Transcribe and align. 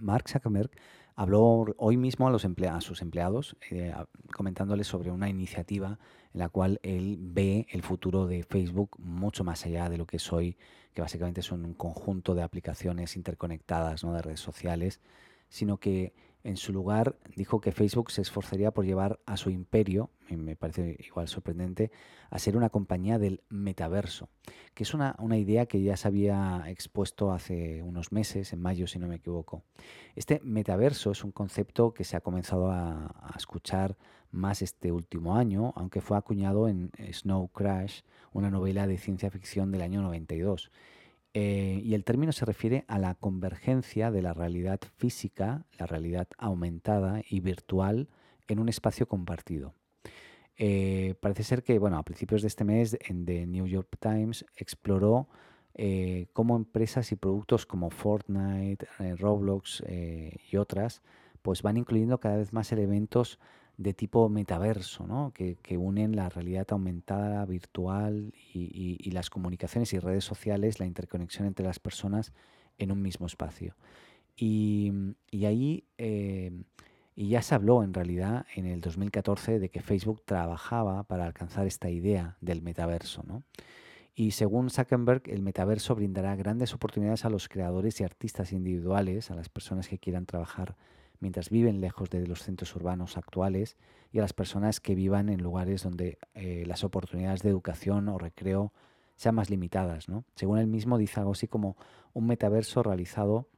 Mark 0.00 0.28
Zuckerberg 0.28 0.70
habló 1.14 1.66
hoy 1.76 1.96
mismo 1.96 2.26
a, 2.26 2.30
los 2.30 2.44
a 2.44 2.80
sus 2.80 3.02
empleados 3.02 3.56
eh, 3.70 3.92
comentándoles 4.32 4.86
sobre 4.86 5.10
una 5.10 5.28
iniciativa 5.28 5.98
en 6.32 6.40
la 6.40 6.48
cual 6.48 6.80
él 6.82 7.18
ve 7.20 7.66
el 7.70 7.82
futuro 7.82 8.26
de 8.26 8.42
Facebook 8.42 8.96
mucho 8.98 9.44
más 9.44 9.66
allá 9.66 9.88
de 9.88 9.98
lo 9.98 10.06
que 10.06 10.16
es 10.16 10.32
hoy, 10.32 10.56
que 10.94 11.02
básicamente 11.02 11.42
son 11.42 11.64
un 11.64 11.74
conjunto 11.74 12.34
de 12.34 12.42
aplicaciones 12.42 13.16
interconectadas, 13.16 14.04
¿no? 14.04 14.14
de 14.14 14.22
redes 14.22 14.40
sociales, 14.40 15.00
sino 15.48 15.78
que 15.78 16.14
en 16.42 16.56
su 16.56 16.72
lugar 16.72 17.16
dijo 17.36 17.60
que 17.60 17.72
Facebook 17.72 18.10
se 18.10 18.22
esforzaría 18.22 18.70
por 18.70 18.84
llevar 18.84 19.20
a 19.26 19.36
su 19.36 19.50
imperio, 19.50 20.10
y 20.28 20.36
me 20.36 20.56
parece 20.56 20.96
igual 21.06 21.28
sorprendente, 21.28 21.90
a 22.30 22.38
ser 22.38 22.56
una 22.56 22.70
compañía 22.70 23.18
del 23.18 23.42
metaverso, 23.48 24.28
que 24.74 24.84
es 24.84 24.94
una, 24.94 25.16
idea 25.36 25.66
que 25.66 25.82
ya 25.82 25.96
se 25.96 26.08
había 26.08 26.64
expuesto 26.68 27.32
hace 27.32 27.82
unos 27.82 28.12
meses, 28.12 28.52
en 28.52 28.60
mayo 28.60 28.86
si 28.86 28.98
no 28.98 29.08
me 29.08 29.16
equivoco. 29.16 29.64
Este 30.14 30.40
metaverso 30.42 31.10
es 31.10 31.24
un 31.24 31.32
concepto 31.32 31.92
que 31.92 32.04
se 32.04 32.16
ha 32.16 32.20
comenzado 32.20 32.70
a, 32.70 33.06
a 33.20 33.34
escuchar 33.36 33.96
más 34.30 34.62
este 34.62 34.92
último 34.92 35.36
año, 35.36 35.72
aunque 35.76 36.00
fue 36.00 36.16
acuñado 36.16 36.68
en 36.68 36.90
Snow 37.12 37.48
Crash, 37.48 38.02
una 38.32 38.50
novela 38.50 38.86
de 38.86 38.96
ciencia 38.96 39.30
ficción 39.30 39.72
del 39.72 39.82
año 39.82 40.02
92 40.02 40.70
eh, 41.32 41.80
y 41.84 41.94
el 41.94 42.04
término 42.04 42.32
se 42.32 42.44
refiere 42.44 42.84
a 42.88 42.98
la 42.98 43.14
convergencia 43.14 44.10
de 44.10 44.22
la 44.22 44.34
realidad 44.34 44.80
física, 44.96 45.64
la 45.78 45.86
realidad 45.86 46.28
aumentada 46.38 47.22
y 47.28 47.40
virtual 47.40 48.08
en 48.48 48.58
un 48.58 48.68
espacio 48.68 49.06
compartido. 49.06 49.74
Eh, 50.56 51.14
parece 51.20 51.44
ser 51.44 51.62
que, 51.62 51.78
bueno, 51.78 51.98
a 51.98 52.02
principios 52.02 52.42
de 52.42 52.48
este 52.48 52.64
mes, 52.64 52.98
en 53.08 53.24
The 53.24 53.46
New 53.46 53.66
York 53.66 53.96
Times 54.00 54.44
exploró 54.56 55.28
eh, 55.74 56.26
cómo 56.32 56.56
empresas 56.56 57.12
y 57.12 57.16
productos 57.16 57.64
como 57.64 57.90
Fortnite, 57.90 58.86
Roblox 59.16 59.84
y 60.50 60.56
otras, 60.56 61.02
pues 61.42 61.62
van 61.62 61.76
incluyendo 61.76 62.18
cada 62.18 62.36
vez 62.36 62.52
más 62.52 62.72
elementos 62.72 63.38
de 63.80 63.94
tipo 63.94 64.28
metaverso, 64.28 65.06
¿no? 65.06 65.32
que, 65.32 65.56
unen 65.78 66.14
la 66.14 66.28
realidad 66.28 66.66
aumentada, 66.68 67.46
virtual 67.46 68.34
y, 68.52 69.10
las 69.10 69.30
comunicaciones 69.30 69.94
y 69.94 69.98
redes 69.98 70.22
sociales, 70.22 70.80
la 70.80 70.84
interconexión 70.84 71.46
entre 71.46 71.64
las 71.64 71.78
personas 71.78 72.34
en 72.76 72.92
un 72.92 73.00
mismo 73.00 73.26
espacio. 73.26 73.74
Y, 74.36 74.92
ahí 75.32 75.84
eh, 75.96 76.62
y 77.16 77.28
ya 77.28 77.40
se 77.40 77.54
habló 77.54 77.82
en 77.82 77.94
realidad 77.94 78.44
en 78.54 78.66
el 78.66 78.82
2014 78.82 79.58
de 79.58 79.70
que 79.70 79.80
Facebook 79.80 80.24
trabajaba 80.26 81.04
para 81.04 81.24
alcanzar 81.24 81.66
esta 81.66 81.88
idea 81.88 82.36
del 82.42 82.60
metaverso. 82.60 83.22
¿no? 83.26 83.44
Y 84.14 84.32
según 84.32 84.68
Zuckerberg, 84.68 85.22
el 85.24 85.40
metaverso 85.40 85.94
brindará 85.94 86.36
grandes 86.36 86.74
oportunidades 86.74 87.24
a 87.24 87.30
los 87.30 87.48
creadores 87.48 87.98
y 88.02 88.04
artistas 88.04 88.52
individuales, 88.52 89.30
a 89.30 89.36
las 89.36 89.48
personas 89.48 89.88
que 89.88 89.98
quieran 89.98 90.26
trabajar 90.26 90.76
mientras 91.20 91.50
viven 91.50 91.80
lejos 91.80 92.10
de 92.10 92.26
los 92.26 92.42
centros 92.42 92.74
urbanos 92.74 93.16
actuales 93.16 93.76
y 94.12 94.18
a 94.18 94.22
las 94.22 94.32
personas 94.32 94.80
que 94.80 94.94
vivan 94.94 95.28
en 95.28 95.42
lugares 95.42 95.82
donde 95.82 96.18
eh, 96.34 96.64
las 96.66 96.82
oportunidades 96.82 97.42
de 97.42 97.50
educación 97.50 98.08
o 98.08 98.18
recreo 98.18 98.72
sean 99.16 99.34
más 99.34 99.50
limitadas. 99.50 100.06
Según 100.34 100.58
él 100.58 100.66
mismo 100.66 100.96
dice 100.98 101.20
algo 101.20 101.32
así 101.32 101.46
como 101.46 101.76
un 102.14 102.26
metaverso 102.26 102.82
realizado 102.82 103.48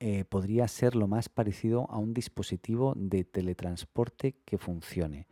eh, 0.00 0.24
podría 0.24 0.66
ser 0.66 0.96
lo 0.96 1.06
más 1.06 1.28
parecido 1.28 1.88
a 1.90 1.98
un 1.98 2.12
dispositivo 2.12 2.92
de 2.96 3.24
teletransporte 3.24 4.34
que 4.44 4.58
funcione, 4.58 5.28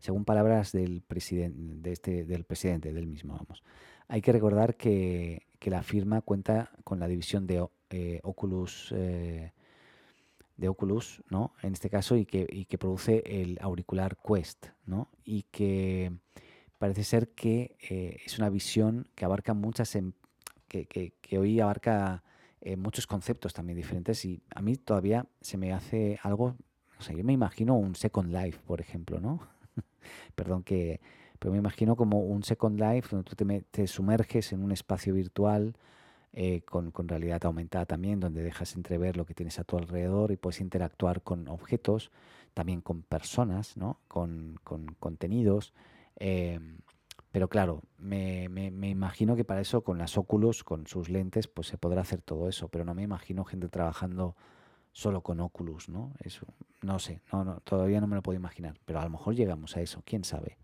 según 0.00 0.24
palabras 0.24 0.72
del, 0.72 1.02
presidente 1.02 1.56
de 1.80 1.92
este, 1.92 2.24
del 2.24 2.44
presidente 2.44 2.92
del 2.92 3.06
mismo. 3.06 3.34
Vamos. 3.34 3.62
Hay 4.08 4.20
que 4.20 4.32
recordar 4.32 4.76
que, 4.76 5.46
la 5.64 5.84
firma 5.84 6.20
cuenta 6.22 6.72
con 6.82 6.98
la 6.98 7.06
división 7.06 7.46
de 7.46 7.64
eh, 7.90 8.18
Oculus 8.24 8.92
de 10.62 10.68
Oculus, 10.68 11.24
¿no? 11.28 11.52
En 11.60 11.72
este 11.72 11.90
caso, 11.90 12.16
y 12.16 12.24
que, 12.24 12.46
que 12.68 12.78
produce 12.78 13.24
el 13.26 13.58
auricular 13.60 14.16
Quest, 14.16 14.68
¿no? 14.86 15.08
Y 15.24 15.42
que 15.50 16.12
parece 16.78 17.02
ser 17.02 17.30
que 17.30 17.76
eh, 17.90 18.20
es 18.24 18.38
una 18.38 18.48
visión 18.48 19.08
que 19.16 19.24
abarca 19.24 19.54
muchas, 19.54 19.94
em, 19.96 20.12
que, 20.68 21.12
hoy 21.36 21.58
abarca 21.58 22.22
eh, 22.60 22.76
muchos 22.76 23.08
conceptos 23.08 23.52
también 23.52 23.76
diferentes 23.76 24.24
y 24.24 24.40
a 24.54 24.62
mí 24.62 24.76
todavía 24.76 25.26
se 25.40 25.58
me 25.58 25.72
hace 25.72 26.20
algo, 26.22 26.54
o 26.96 27.02
sea, 27.02 27.16
yo 27.16 27.24
me 27.24 27.32
imagino 27.32 27.74
un 27.74 27.96
Second 27.96 28.32
Life, 28.32 28.60
por 28.64 28.80
ejemplo, 28.80 29.18
¿no? 29.18 29.40
Perdón 30.36 30.62
que, 30.62 31.00
pero 31.40 31.50
me 31.50 31.58
imagino 31.58 31.96
como 31.96 32.20
un 32.20 32.44
Second 32.44 32.78
Life 32.80 33.08
donde 33.10 33.28
tú 33.28 33.64
te 33.68 33.86
sumerges 33.88 34.52
en 34.52 34.62
un 34.62 34.70
espacio 34.70 35.12
virtual, 35.12 35.74
eh, 36.34 36.62
con, 36.62 36.92
realidad 37.08 37.44
aumentada 37.44 37.84
también, 37.84 38.20
donde 38.20 38.42
dejas 38.42 38.74
entrever 38.74 39.16
lo 39.16 39.26
que 39.26 39.34
tienes 39.34 39.58
a 39.58 39.64
tu 39.64 39.76
alrededor 39.76 40.32
y 40.32 40.36
puedes 40.36 40.60
interactuar 40.60 41.22
con 41.22 41.48
objetos, 41.48 42.10
también 42.54 42.80
con 42.80 43.02
personas, 43.02 43.76
¿no? 43.76 44.00
con, 44.08 44.58
contenidos. 44.98 45.74
Eh, 46.16 46.58
pero 47.32 47.48
claro, 47.48 47.82
me, 47.98 48.44
imagino 48.44 49.36
que 49.36 49.44
para 49.44 49.60
eso 49.60 49.82
con 49.82 49.98
las 49.98 50.18
óculos, 50.18 50.64
con 50.64 50.86
sus 50.86 51.08
lentes, 51.08 51.48
pues 51.48 51.66
se 51.66 51.78
podrá 51.78 52.02
hacer 52.02 52.20
todo 52.20 52.48
eso, 52.48 52.68
pero 52.68 52.84
no 52.84 52.94
me 52.94 53.02
imagino 53.02 53.44
gente 53.44 53.68
trabajando 53.68 54.36
solo 54.92 55.22
con 55.22 55.40
Oculus, 55.40 55.88
¿no? 55.88 56.12
Eso, 56.18 56.46
no 56.82 56.98
sé, 56.98 57.22
no, 57.32 57.44
no, 57.44 57.60
todavía 57.60 58.02
no 58.02 58.06
me 58.06 58.16
lo 58.16 58.22
puedo 58.22 58.38
imaginar, 58.38 58.78
pero 58.84 59.00
a 59.00 59.04
lo 59.04 59.10
mejor 59.10 59.34
llegamos 59.34 59.76
a 59.78 59.80
eso, 59.80 60.02
quién 60.04 60.24
sabe. 60.24 60.58